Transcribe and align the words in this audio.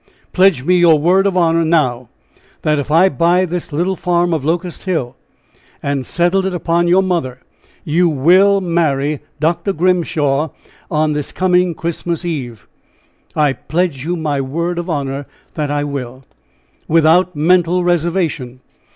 "Pledge 0.33 0.63
me 0.63 0.77
your 0.79 0.97
word 0.97 1.27
of 1.27 1.37
honor, 1.37 1.63
now, 1.63 2.09
that 2.63 2.79
if 2.79 2.89
I 2.89 3.07
buy 3.07 3.45
this 3.45 3.71
little 3.71 3.95
farm 3.95 4.33
of 4.33 4.43
Locust 4.43 4.85
Hill, 4.85 5.15
and 5.83 6.07
settle 6.07 6.43
it 6.43 6.55
upon 6.55 6.87
your 6.87 7.03
mother, 7.03 7.39
you 7.83 8.09
will 8.09 8.61
marry 8.61 9.19
Dr. 9.39 9.73
Grimshaw 9.73 10.49
on 10.89 11.13
this 11.13 11.31
coming 11.31 11.75
Christmas 11.75 12.25
Eve?" 12.25 12.67
"I 13.35 13.53
pledge 13.53 14.03
you 14.03 14.15
my 14.15 14.41
word 14.41 14.79
of 14.79 14.89
honor 14.89 15.27
that 15.53 15.69
I 15.69 15.83
will" 15.83 16.23
"Without 16.87 17.35
mental 17.35 17.83
reservation?" 17.83 18.59